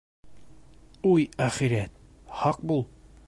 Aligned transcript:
Уй, 1.11 1.27
әхирәт... 1.47 2.03
һаҡ 2.41 2.65
бул! 2.73 2.85